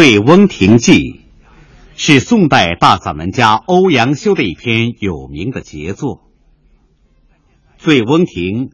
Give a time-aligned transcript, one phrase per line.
[0.00, 0.94] 醉翁亭记》
[1.94, 6.22] 是宋代大散文家欧阳修的一篇有名的杰作。
[7.76, 8.70] 醉翁亭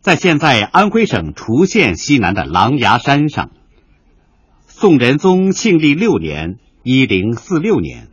[0.00, 3.50] 在现在安徽省滁县西南的狼牙山上。
[4.68, 8.08] 宋仁宗庆历六年（一零四六年），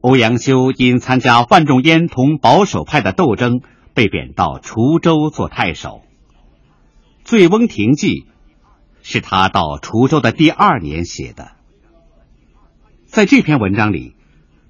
[0.00, 3.60] 欧阳修因参加范仲淹同保守派的斗争，
[3.92, 6.02] 被贬到滁州做太守。
[7.28, 8.08] 《醉翁亭记》
[9.02, 11.57] 是他到滁州的第二年写的。
[13.08, 14.14] 在这篇文章里，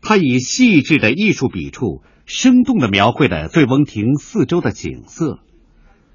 [0.01, 5.41] 他以细致的艺术笔触，生动的描绘了醉翁亭四周的景色，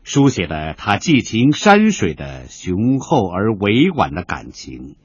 [0.03, 4.95] 书写了他寄情山水的雄厚而委婉的感情。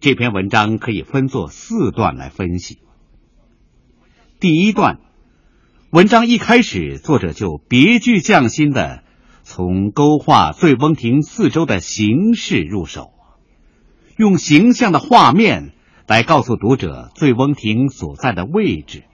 [0.00, 2.80] 这篇文章可以分作四段来分析。
[4.40, 4.98] 第一段，
[5.90, 9.04] 文章一开始，作者就别具匠心的
[9.44, 13.12] 从勾画醉翁亭四周的形式入手，
[14.20, 15.72] 用形象的画面
[16.06, 19.04] 来告诉读者醉翁亭所在的位置。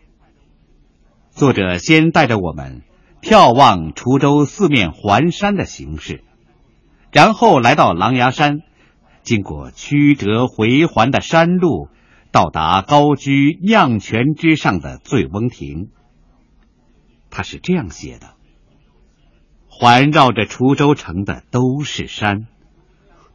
[1.31, 2.83] 作者先带着我们
[3.23, 6.25] 眺望滁州四面环山的形势，
[7.13, 8.63] 然后来到狼牙山。
[9.23, 11.89] 经过曲折回环的山路，
[12.33, 15.91] 到达高居酿泉之上的醉翁亭。
[17.31, 18.35] 他是这样写的：
[19.69, 22.49] 环绕着滁州城的都是山，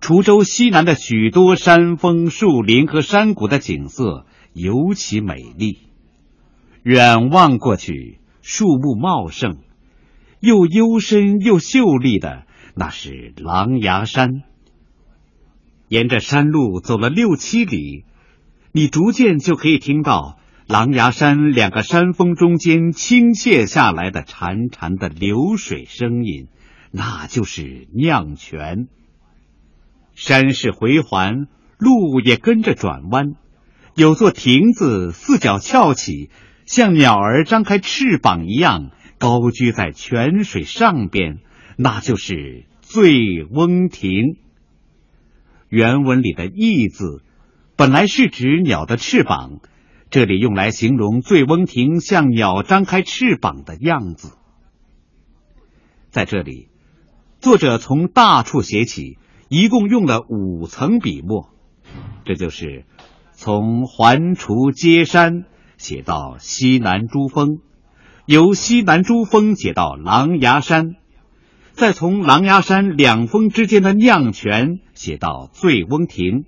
[0.01, 5.77] 滁州西南的许多山峰、树林和山谷的景色尤其美丽。
[6.81, 9.59] 远望过去，树木茂盛，
[10.39, 14.41] 又幽深又秀丽的，那是狼牙山。
[15.87, 18.05] 沿着山路走了六七里，
[18.71, 26.47] 你逐渐就可以听到狼牙山两个山峰中间倾泻下来的潺潺的流水声音，
[26.89, 28.87] 那就是酿泉。
[30.13, 33.35] 山势回环，路也跟着转弯，
[33.95, 36.29] 有座亭子四角翘起，
[36.65, 41.39] 像鸟儿张开翅膀一样高居在泉水上边，
[41.77, 44.37] 那就是醉翁亭。
[45.69, 47.23] 原文里的“翼”字，
[47.75, 49.61] 本来是指鸟的翅膀，
[50.09, 54.33] 这里用来形容醉翁亭像鸟张开翅膀的样子。
[56.09, 56.67] 在这里，
[57.39, 59.17] 作者从大处写起，
[59.53, 61.49] 一共用了五层笔墨，
[62.23, 62.85] 这就是
[63.33, 65.43] 从环滁接山
[65.77, 67.59] 写到西南珠峰，
[68.25, 70.95] 由西南珠峰写到狼牙山。
[71.73, 76.45] 再从狼牙山两峰之间的酿泉写到醉翁亭，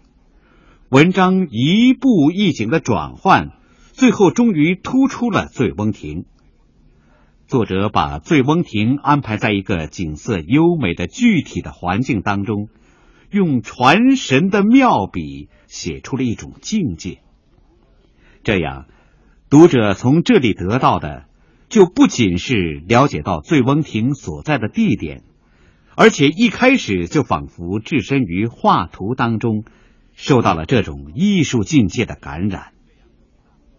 [0.88, 3.50] 文章一步一景的转换，
[3.92, 6.24] 最后终于突出了醉翁亭。
[7.48, 12.70] 作者把醉翁亭安排在一个景色优美的具体的环境当中，
[13.34, 17.20] 用传神的妙笔写出了一种境界。
[18.44, 18.86] 这样，
[19.50, 21.26] 读者从这里得到的。
[21.70, 25.24] 就不仅是了解到醉翁亭所在的地点，
[25.96, 29.64] 而且一开始就仿佛置身于画图当中，
[30.14, 32.74] 受到了这种艺术境界的感染。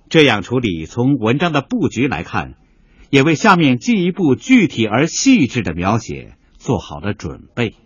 [0.09, 2.55] 这样处理，从文章的布局来看，
[3.11, 7.77] 也为下面进一步具体而细致的描写做好了准备。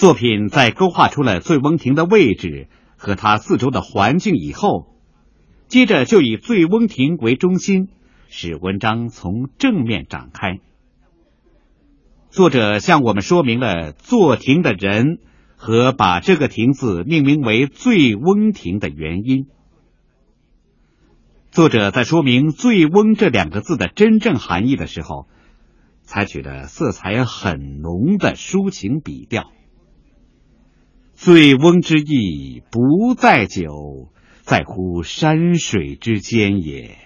[0.00, 4.94] 作品在勾画出了醉翁亭的位置和它四周的环境以后，
[5.68, 7.88] 接着就以醉翁亭为中心。
[8.26, 10.58] 使文章从正面展开。
[12.30, 15.18] 作者向我们说明了坐亭的人
[15.54, 19.48] 和把这个亭子命名为“醉翁亭”的原因。
[21.50, 25.26] 作者在说明“醉翁”这两个字的真正含义的时候，
[26.00, 29.52] 采取了色彩很浓的抒情笔调。
[31.22, 34.08] 醉翁之意不在酒，
[34.40, 36.96] 在乎山水之间也。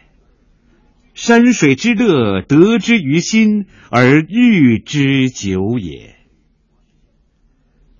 [1.14, 6.14] 山水之乐，得之于心，而寓之久也。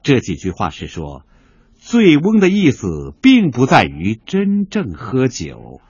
[0.04, 1.26] 这几句话是说，
[1.74, 5.80] 醉翁的意思并不在于真正喝酒，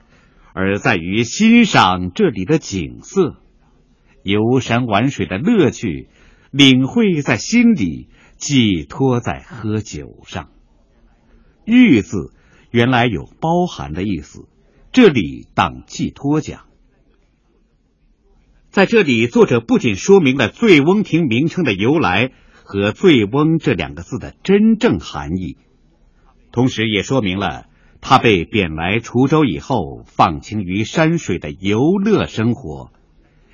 [0.55, 3.35] 而在于欣赏这里的景色，
[4.23, 6.09] 游山玩水的乐趣，
[6.49, 8.09] 领会在心里，
[8.45, 10.51] 寄托在喝酒上。
[11.65, 12.31] 寓字
[12.69, 14.47] 原来有包含的意思，
[14.91, 16.67] 这里当寄托讲。
[18.69, 25.57] 在这里，作者不仅说明了醉翁亭名称的由来和“醉翁”这两个字的真正含义，
[26.51, 27.65] 同时也说明了
[27.99, 32.91] 他被贬来滁州以后放晴于山水的游乐生活，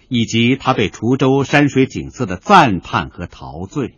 [0.10, 3.96] 以及他对滁州山水景色的赞叹和陶醉。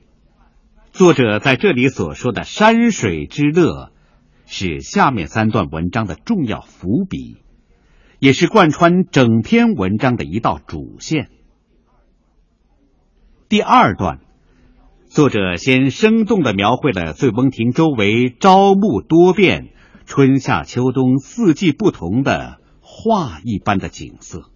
[0.94, 3.92] 作者在这里所说的山水之乐，
[4.46, 7.38] 是下面三段文章的重要伏笔，
[8.20, 11.32] 也是贯穿整篇文章的一道主线。
[13.50, 14.20] 第二段，
[15.08, 19.74] 作者先生动的描绘了醉翁亭周围朝暮多变、
[20.06, 24.52] 春夏秋冬四季不同的画一般的景色。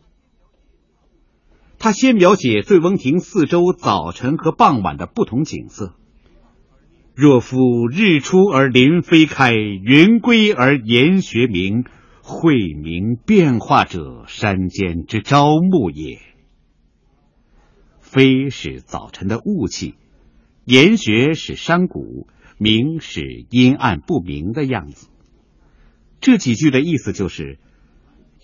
[1.79, 5.95] 他先描写醉翁亭四周早晨和傍晚的不同景色。
[7.19, 11.83] 若夫日出而林霏开，云归而岩穴明，
[12.21, 16.19] 晦明变化者，山间之朝暮也。
[18.01, 19.95] 霏是早晨的雾气，
[20.63, 22.27] 岩穴是山谷，
[22.59, 25.07] 明是阴暗不明的样子。
[26.21, 27.57] 这几句的意思就是，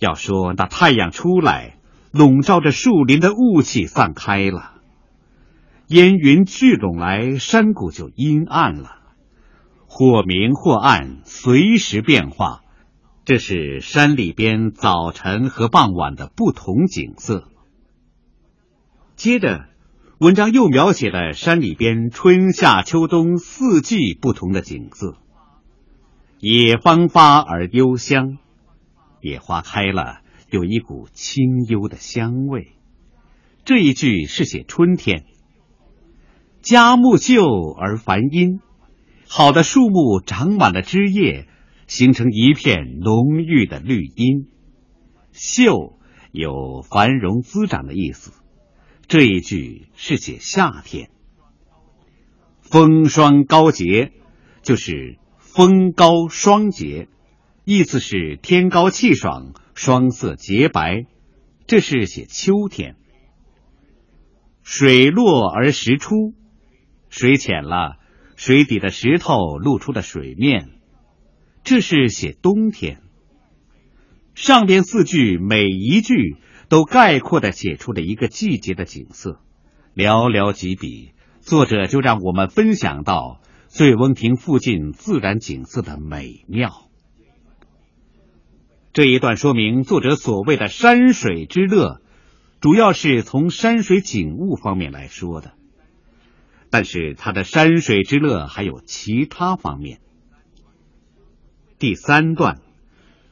[0.00, 1.78] 要说那太阳出来，
[2.10, 4.73] 笼罩着树林的雾气散开了。
[5.94, 8.96] 烟云聚拢来，山谷就阴暗了，
[9.86, 12.62] 或明或暗，随时变化。
[13.24, 17.48] 这是山里边早晨和傍晚的不同景色。
[19.14, 19.66] 接着，
[20.18, 25.16] 文章又描写了山里边春夏秋冬四季不同的景色。
[26.40, 28.38] 野芳发而幽香，
[29.20, 32.72] 野花开了，有一股清幽的香味。
[33.64, 35.26] 这一句是写春天。
[36.64, 37.44] 佳木秀
[37.78, 38.58] 而繁阴，
[39.28, 41.46] 好的树木长满了枝叶，
[41.86, 44.48] 形成一片浓郁的绿荫。
[45.30, 45.98] 秀
[46.32, 48.32] 有繁荣滋长的意思。
[49.06, 51.10] 这一句是写夏天。
[52.62, 54.12] 风霜高洁，
[54.62, 57.08] 就是风高霜洁，
[57.66, 61.04] 意思是天高气爽，霜色洁白。
[61.66, 62.96] 这是写秋天。
[64.62, 66.32] 水落而石出。
[67.16, 67.98] 水浅了，
[68.34, 70.80] 水底的石头露出了水面，
[71.62, 73.02] 这是写冬天。
[74.34, 76.36] 上边四句每一句
[76.68, 79.38] 都概括的写出了一个季节的景色，
[79.94, 86.90] 寥寥几笔，作者就让我们分享到醉翁亭附近自然景色的美妙。
[88.92, 92.00] 这一段说明作者所谓的山水之乐，
[92.60, 95.52] 主要是从山水景物方面来说的。
[96.74, 100.00] 但是他的山水之乐还有其他方面。
[101.78, 102.62] 第三段，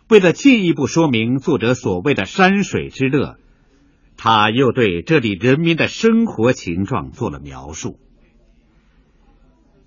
[0.08, 3.38] 为了进一步说明作者所谓的山水之乐，
[4.16, 7.98] 他又对这里人民的生活情状做了描述。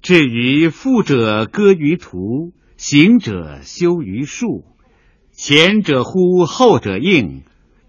[0.02, 4.66] 至于富者歌于途，行者修于树，
[5.32, 7.44] 前者呼，后者应，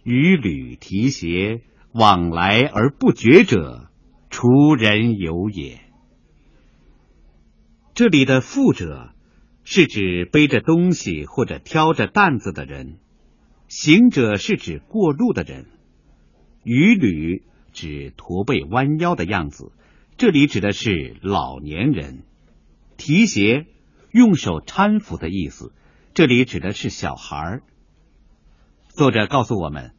[0.04, 3.90] 与履提携，往来而不绝者。
[4.36, 5.80] 除人有也。
[7.94, 9.14] 这里的富者
[9.64, 12.98] 是指背着东西或者挑着担子的人，
[13.66, 15.64] 行者是指过路的人，
[16.64, 19.72] 渔旅指驼背弯腰的样子，
[20.18, 22.24] 这里指的是老年人，
[22.98, 23.64] 提携
[24.12, 25.72] 用手搀扶的意思，
[26.12, 27.62] 这里指的是小孩儿。
[28.88, 29.95] 作者告诉我们。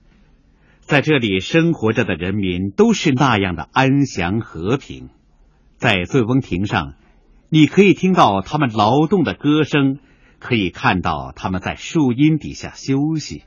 [0.88, 5.10] 在这里生活着的人民都是那样的安详和平，
[5.76, 6.94] 在醉翁亭上，
[7.50, 10.00] 你可以听到他们劳动的歌声，
[10.40, 13.44] 可以看到他们在树荫底下休息。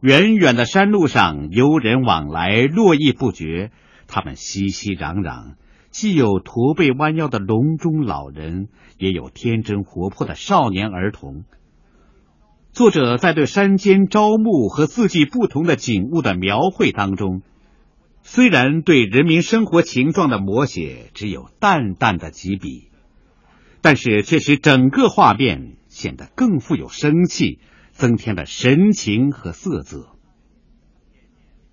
[0.00, 3.70] 远远的山路上，游人往来，络绎不绝。
[4.08, 5.54] 他们熙熙攘攘，
[5.90, 8.66] 既有驼背弯腰的笼中老人，
[8.98, 11.44] 也有天真活泼的少年儿童。
[12.72, 17.42] 作者在对山间朝暮和四季不同的景物的描绘当中，
[18.22, 22.88] 虽然对人民生活情状的摹写只有淡淡的几笔，
[23.80, 27.58] 但是却使整个画面显得更富有生气，
[27.90, 30.14] 增添了神情和色泽。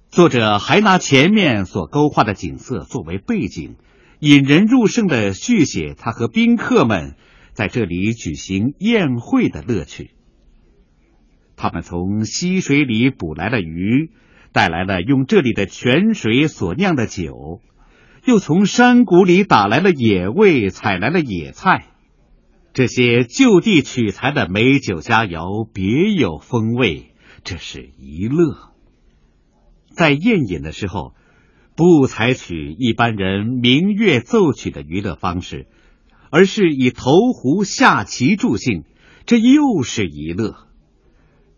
[0.09, 3.75] 作者还拿前面所勾画的景色作为背景，
[4.19, 7.13] 引人入胜的续写他和宾客们
[7.53, 10.11] 在这里举行宴会的乐趣。
[11.57, 14.11] 他们从溪水里捕来了鱼，
[14.53, 17.61] 带来了用这里的泉水所酿的酒，
[18.25, 21.87] 又从山谷里打来了野味，采来了野菜。
[22.73, 27.15] 这些就地取材的美酒佳肴，别有风味。
[27.43, 28.73] 这是一乐。
[29.89, 31.15] 在宴饮的时候，
[31.75, 35.65] 不采取一般人明月奏曲的娱乐方式，
[36.29, 38.83] 而是以投壶下棋助兴，
[39.25, 40.66] 这又是一乐。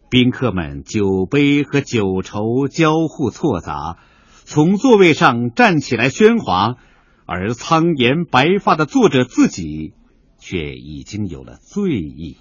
[0.09, 3.99] 宾客们酒杯和酒筹交互错杂，
[4.43, 6.77] 从座位上站起来喧哗，
[7.25, 9.93] 而苍颜白发的作者自己
[10.39, 12.37] 却已经有了醉意。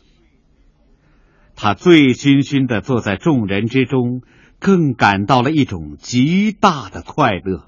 [1.56, 4.22] 他醉醺醺的坐在众人之中，
[4.58, 7.66] 更感到了一种极大的快乐。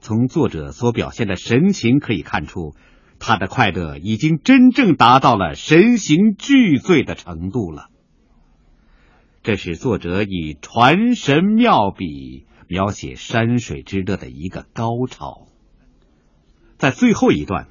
[0.00, 2.74] 从作者所表现的神情可以看出，
[3.20, 7.88] 他的快乐已经真正达到了神形俱醉的程度了。
[9.46, 15.46] 这是作者以传神妙笔描写山水之乐的一个高潮。
[16.78, 17.68] 在最后一段，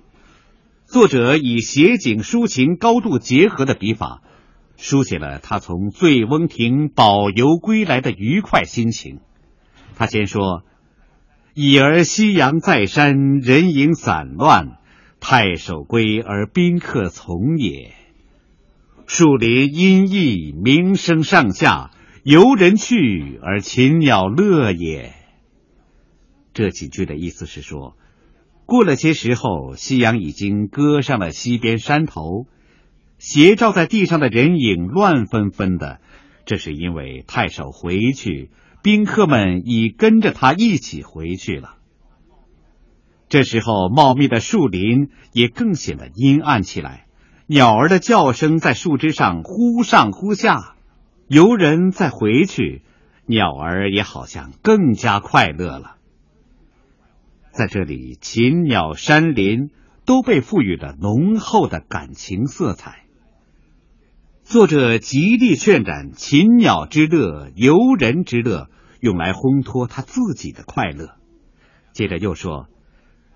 [0.85, 4.21] 作者以写景抒情高度结合的笔法，
[4.77, 9.19] 书写了他从醉翁亭饱游归来的愉快心情。
[9.97, 10.63] 他先说
[11.55, 14.77] ：“已而夕阳在山，人影散乱，
[15.19, 17.93] 太守归而宾客从也。
[19.07, 21.91] 树林阴翳，鸣声上下，
[22.23, 25.13] 游人去而禽鸟乐也。”
[26.53, 27.95] 这几句的意思是说。
[28.67, 32.47] 过了些时候，夕阳已经搁上了西边山头，
[33.19, 36.01] 斜照在地上的人影乱纷纷的。
[36.45, 38.49] 这是因为太守回去，
[38.81, 41.75] 宾客们已跟着他一起回去了。
[43.29, 47.04] 这时候，茂密的树林也更显得阴暗起来，
[47.47, 50.75] 鸟儿的叫声在树枝上忽上忽下。
[51.27, 52.83] 游人再回去，
[53.25, 55.95] 鸟儿也好像更加快乐了。
[57.51, 59.71] 在这里，禽鸟山林
[60.05, 63.05] 都被赋予了浓厚的感情色彩。
[64.43, 71.15] 作者极力渲染禽鸟之乐、游人之乐，用来烘托他自己的快乐。
[71.91, 72.67] 接着又说：“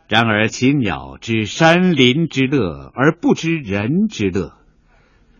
[0.09, 4.53] 然而禽鸟知山林之乐，而不知人之乐；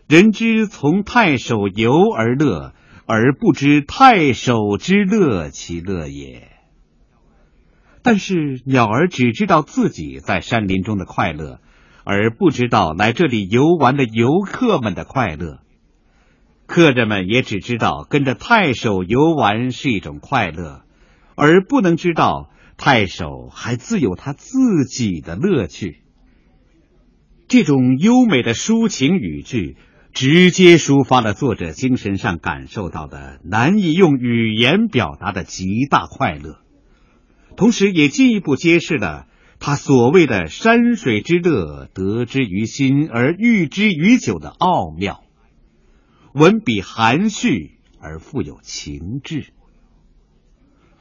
[0.06, 2.72] 人之从太守游而乐，
[3.04, 6.52] 而不知太守之乐其乐也。”
[8.02, 11.58] 但是鸟儿只知道自己在山林中的快乐，
[12.04, 15.58] 而不知道来这里游玩的游客们的快乐。
[16.66, 20.82] 客人们也只知道跟着太守游玩是一种快乐，
[21.34, 22.50] 而不能知道
[22.80, 26.00] 太守还自有他自己的乐趣。
[27.46, 29.76] 这种优美的抒情语句，
[30.14, 36.62] 直接抒发了作者精神上感受到的难以用语言表达的极大快乐。
[37.54, 39.26] 同时，也进一步揭示了
[39.58, 45.22] 他所谓的“山水之乐，得之于心而寓之于酒”的奥妙。
[46.32, 49.52] 文笔含蓄而富有情致。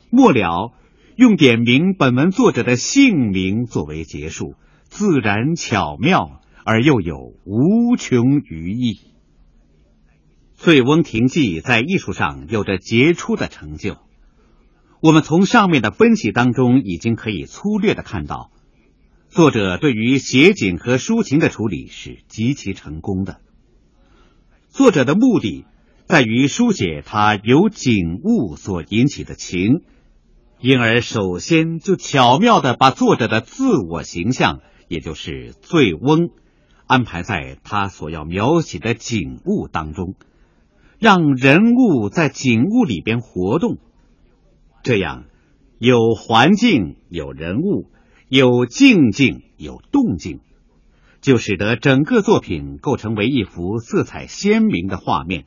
[0.09, 0.73] 末了，
[1.19, 8.93] 用点明本文作者的姓名作为结束，自然巧妙而又有无穷余意。
[10.55, 13.97] 《醉翁亭记》在艺术上有着杰出的成就。
[15.01, 18.51] 我们从上面的分析当中，已经可以粗略的看到，
[19.27, 23.41] 作者对于写景和抒情的处理是极其成功的。
[24.69, 25.65] 作者的目的
[26.05, 29.81] 在于书写他由景物所引起的情，
[30.61, 36.31] 因而首先就巧妙的把作者的自我形象，也就是醉翁，
[36.85, 40.15] 安排在他所要描写的景物当中，
[40.99, 43.77] 让人物在景物里边活动。
[44.83, 45.23] 这样，
[45.77, 47.89] 有环境，有人物，
[48.27, 50.41] 有静静，有动静，
[51.21, 55.45] 就使得整个作品构成为一幅色彩鲜明的画面。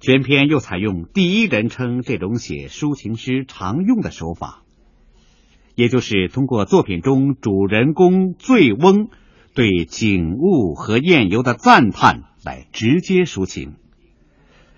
[0.00, 4.62] 全篇又采用第一人称这种写抒情诗常用的手法，
[5.74, 9.08] 也就是通过作品中主人公醉翁
[9.54, 13.74] 对景物和宴游的赞叹来直接抒情。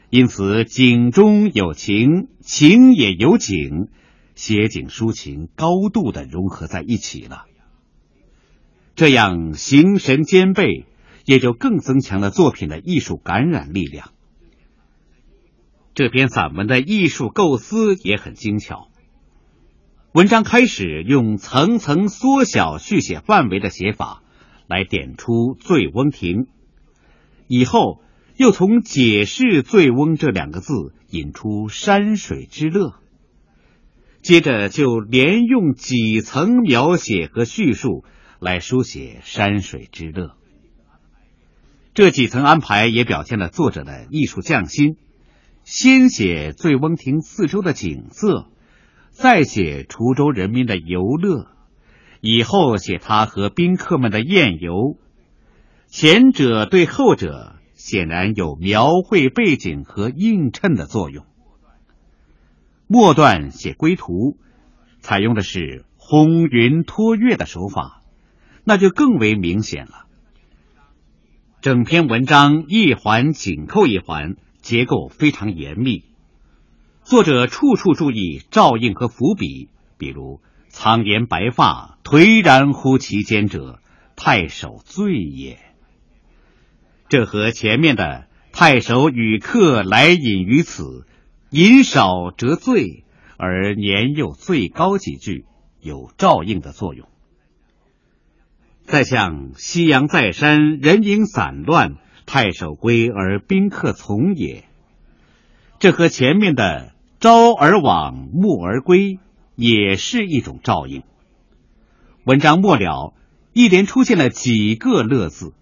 [0.08, 3.88] 因此，景中有情，情也有景，
[4.34, 7.44] 写景抒情高度的融合在一起了。
[8.96, 10.86] 这样形神兼备，
[11.26, 14.12] 也就更增强了作品的艺术感染力量。
[16.00, 18.88] 这篇散文的艺术构思也很精巧。
[20.12, 24.22] 文章开始用层层缩小续写范围的写法
[24.66, 26.46] 来点出醉翁亭，
[27.48, 28.00] 以后。
[28.38, 30.72] 又从解释“醉翁”这两个字
[31.10, 32.94] 引出山水之乐，
[34.22, 38.02] 接着就连用几层描写和叙述
[38.38, 40.36] 来书写山水之乐。
[41.92, 44.96] 这几层安排也表现了作者的艺术匠心：
[45.64, 48.48] 先写醉翁亭四周的景色，
[49.10, 51.48] 再写滁州人民的游乐，
[52.20, 54.96] 以后写他和宾客们的宴游。
[55.86, 57.56] 前者对后者。
[57.80, 61.24] 显然有描绘背景和映衬的作用。
[62.86, 64.36] 末段写归途，
[65.00, 68.02] 采用的是轰云托月的手法，
[68.64, 70.04] 那就更为明显了。
[71.62, 76.04] 整篇文章一环紧扣一环，结构非常严密。
[77.02, 83.80] 作者处处注意照应和伏笔，比如“苍颜白发，颓然乎其间者，
[84.16, 85.58] 太守醉也”。
[87.08, 91.06] 这和前面的“太守与客来饮于此，
[91.50, 93.04] 饮少则醉，
[93.36, 95.44] 而年又最高”几句
[95.80, 97.08] 有照应的作用。
[98.84, 101.96] 再像“夕阳在山，人影散乱，
[102.32, 104.62] 太守归而宾客从也”，
[105.80, 109.18] 这和前面的“朝而往，暮而归”
[109.56, 111.02] 也是一种照应。
[112.22, 113.14] 文章末了
[113.52, 115.54] 一连出现了几个“乐”字，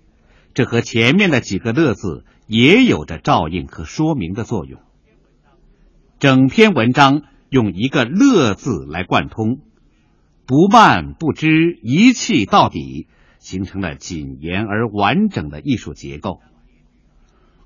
[0.53, 4.79] 这和前面的几个“乐”字也有着照应和说明的作用。
[6.19, 9.61] 整篇文章用一个“乐”字来贯通，
[10.45, 13.09] 不慢不知，一气到底。
[13.41, 16.41] 形成了谨严而完整的艺术结构。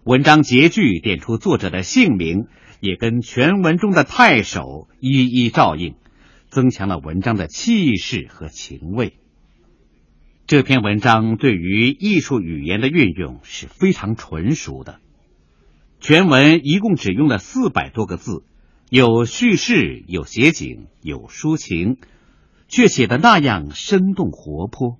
[0.04, 2.46] 文章结句点出作者的姓名，
[2.80, 5.94] 也跟全文中的太守一一照应，
[6.48, 9.12] 增强了文章的气势和情味。
[10.48, 14.98] 这篇文章对于艺术语言的运用是非常纯熟的。
[16.00, 18.42] 全文一共只用了四百多个字，
[18.90, 21.98] 有叙事，有写景，有抒情，
[22.66, 24.98] 却写的那样生动活泼。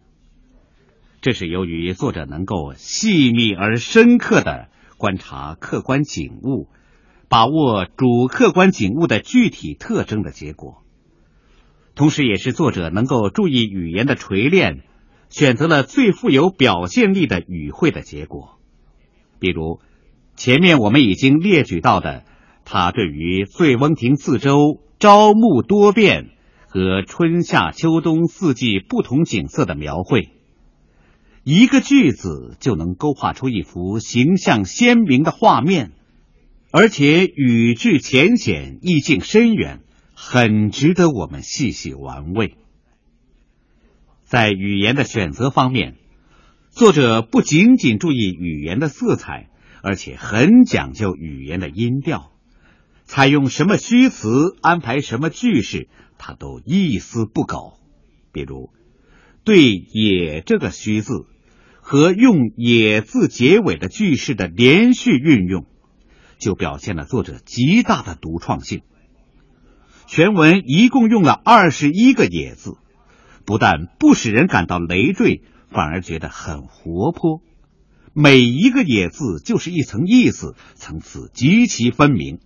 [1.21, 4.69] 这是由于作者能够细密而深刻的
[5.03, 6.69] 观察客观景物，
[7.29, 10.85] 把握主客观景物的具体特征的结果，
[11.97, 14.85] 同时也是作者能够注意语言的锤炼，
[15.29, 18.61] 选择了最富有表现力的语汇的结果。
[19.41, 19.81] 比如
[20.37, 22.23] 前面我们已经列举到的，
[22.65, 26.29] 他对于醉翁亭四周朝暮多变
[26.69, 30.29] 和春夏秋冬四季不同景色的描绘。
[31.45, 35.91] 一个句子就能勾画出一幅形象鲜明的画面，
[36.71, 39.81] 而且语句浅显，意境深远，
[40.15, 42.55] 很值得我们细细玩味。
[44.23, 45.97] 在语言的选择方面，
[46.71, 49.51] 作者不仅仅注意语言的色彩，
[49.83, 52.31] 而且很讲究语言的音调，
[53.03, 57.81] 采用什么虚词，安排什么句式，他都一丝不苟。
[58.31, 58.71] 比如，
[59.43, 61.27] 对“也”这个虚字。
[61.85, 65.67] 和用“也”字结尾的句式的连续运用，
[66.39, 68.83] 就表现了作者极大的独创性。
[70.07, 72.77] 全文一共用了二十一个“也”字，
[73.45, 77.43] 不但不使人感到累赘，反而觉得很活泼。
[78.15, 82.39] 每一个“也”字就是一层意思，层次极其分明。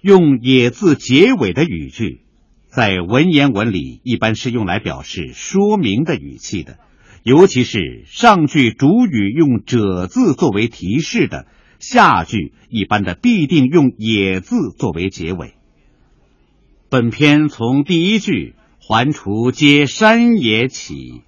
[0.00, 2.22] 用“也”字结尾的语句，
[2.68, 6.78] 在文言文里一般是用来表示说明的语气的。
[7.22, 11.46] 尤其是上句主语用“者”字作为提示的，
[11.78, 15.54] 下句一般的必定用“也”字作为结尾。
[16.88, 21.22] 本篇从第一句“环滁皆山也”起，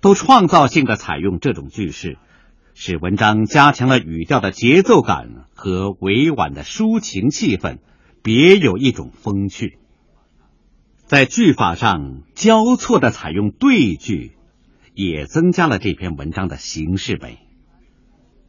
[0.00, 2.16] 都创造性的采用这种句式，
[2.74, 7.78] 使文章加强了语调的节奏感和委婉的抒情气氛，
[8.22, 9.78] 别有一种风趣。
[11.06, 14.37] 在句法上交错的采用对句。
[14.98, 17.38] 也增加了这篇文章的形式美。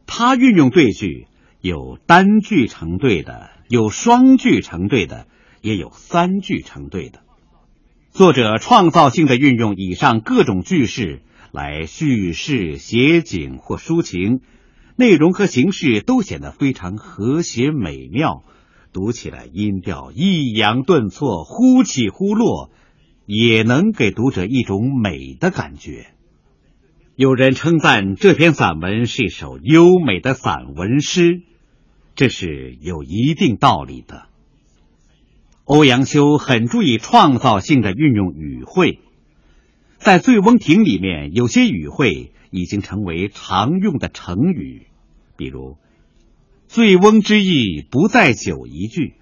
[0.04, 1.28] 他运用对句，
[1.60, 5.28] 有单句成对的，有双句成对的，
[5.60, 7.20] 也有三句成对的。
[8.10, 14.40] 作者创造性的运用以上各种句式来叙事、写景或抒情，
[14.96, 18.42] 内容和形式都显得非常和谐美妙，
[18.92, 22.72] 读起来音调抑扬顿挫，忽起忽落，
[23.24, 26.08] 也能给读者一种美的感觉。
[27.20, 31.42] 有人称赞这篇散文是一首优美的散文诗，
[32.14, 34.22] 这是有一定道理的。
[35.64, 39.00] 欧阳修很注意创造性的运用语汇，
[39.98, 44.86] 在《醉翁亭》里面，有些语汇已经成为常用的成语，
[45.36, 45.76] 比如
[46.68, 49.12] “醉翁之意不在酒”一句，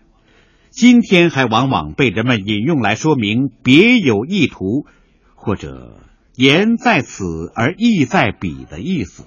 [0.70, 4.86] 今天还往往被人们引用来说明别有意图，
[5.34, 5.98] 或者。
[6.38, 9.24] 言在此而意在彼的意思，“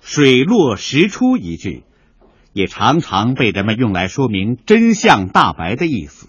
[0.00, 1.82] 水落石出”一句，
[2.52, 6.28] 也常常被人们用来说明真相大白的意思。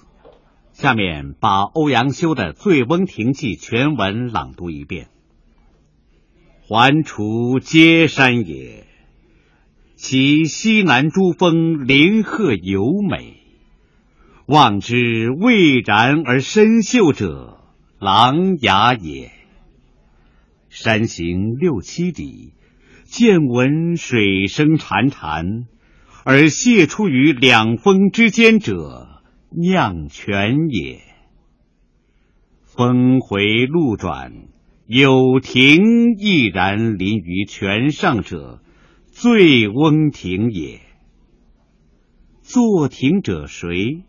[0.73, 5.09] 下面把欧阳修的《醉翁亭记》全文朗读一遍
[6.67, 8.87] ：“环滁皆山也，
[9.95, 13.43] 其西南诸峰林壑尤美。
[14.47, 17.59] 望之蔚然而深秀者。”
[17.99, 19.36] 琅琊也。
[20.69, 22.53] 山行六七里，
[23.03, 25.65] 见闻水声潺潺，
[26.23, 31.01] 而泻出于两峰之间者，酿泉也。
[32.63, 34.31] 峰回路转，
[34.85, 38.61] 有亭毅然临于泉上者，
[39.09, 40.81] 醉翁亭也。
[42.41, 44.03] 坐亭者谁？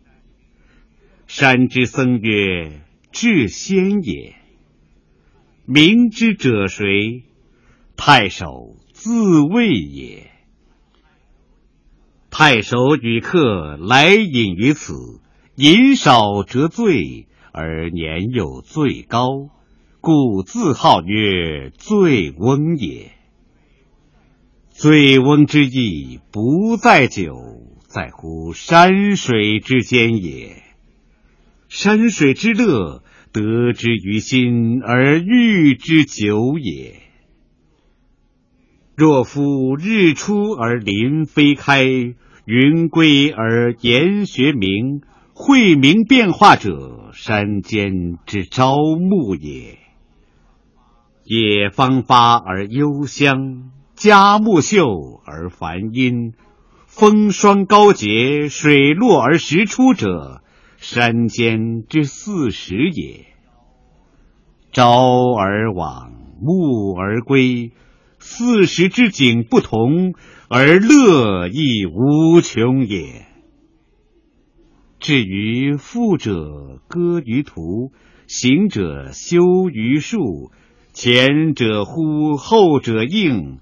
[1.25, 4.35] 山之僧曰：“智仙也。”
[5.71, 7.25] 明之者谁？
[7.95, 10.31] 太守自谓也。
[12.31, 14.95] 太守与客来饮于此，
[15.53, 17.27] 饮少辄醉。
[17.51, 19.27] 而年又最高，
[20.01, 23.11] 故自号曰醉翁也。
[24.71, 27.35] 醉翁之意不在酒，
[27.87, 30.63] 在乎山水之间也。
[31.67, 36.95] 山水之乐，得之于心而寓之久也。
[38.95, 41.83] 若夫日出而林霏开，
[42.45, 45.01] 云归而岩穴明。
[45.41, 49.77] 晦明变化者，山间之朝暮也。
[51.23, 56.33] 野芳发而幽香，佳木秀而繁阴。
[56.87, 60.41] 风霜高洁，水落而石出者，
[60.79, 63.25] 山间之四时也。
[64.71, 67.71] 朝而往，暮而归，
[68.17, 70.13] 四时之景不同，
[70.47, 73.25] 而乐亦无穷也。
[74.99, 77.91] 至于富者歌于途，
[78.27, 80.51] 行者修于树，
[80.93, 83.59] 前者呼，后者应，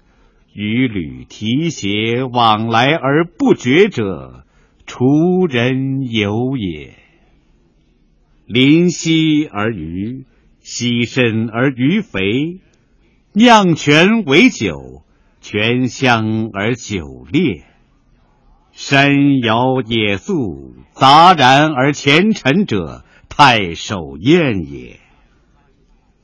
[0.54, 4.44] 与履提携往来而不绝者，
[4.86, 7.07] 滁人有也。
[8.48, 10.24] 临溪而渔，
[10.60, 12.60] 溪深而鱼肥，
[13.34, 15.02] 酿泉为酒，
[15.42, 17.64] 泉香而酒冽。
[18.72, 24.98] 山摇野宿，杂然而前陈者，太守宴也。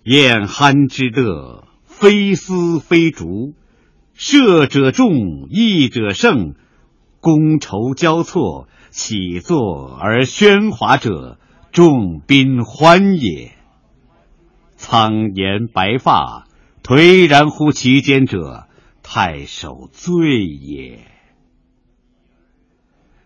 [0.04, 3.52] 宴酣之乐，非丝非竹，
[4.14, 5.10] 射者众，
[5.50, 6.54] 弈者胜，
[7.20, 11.38] 觥筹交错，起坐而喧哗者，
[11.74, 13.50] 众宾欢也。
[14.76, 16.46] 苍颜白发，
[16.84, 18.68] 颓然乎其间者，
[19.02, 21.00] 太守醉也。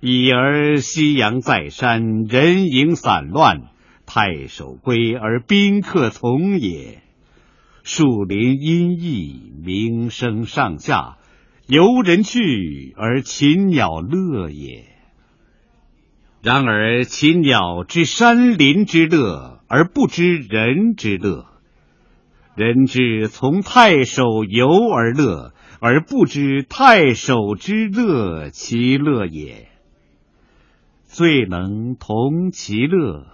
[0.00, 3.64] 已而夕阳在山，人影散乱，
[4.06, 7.02] 太守归而宾客从也。
[7.82, 11.18] 树林阴翳，鸣声上下，
[11.66, 14.86] 游人去而禽鸟乐也。
[16.40, 21.46] 然而禽鸟知山林之乐，而不知人之乐；
[22.54, 29.68] 人之从太守游而乐，而不知太守之乐其乐也。
[31.02, 33.26] 最能同其乐，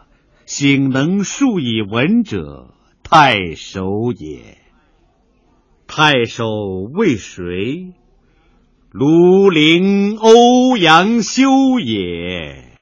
[0.46, 3.84] 醒能述以文者，太守
[4.16, 4.56] 也。
[5.86, 6.46] 太守
[6.94, 7.92] 为谁？
[8.90, 12.63] 庐陵欧阳修也。